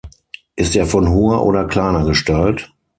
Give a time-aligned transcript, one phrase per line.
[0.55, 2.73] Ist er von hoher oder kleiner Gestalt?